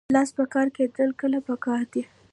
لاس 0.15 0.29
په 0.37 0.43
کار 0.53 0.67
کیدل 0.77 1.09
کله 1.21 1.39
پکار 1.47 1.83
دي؟ 1.93 2.03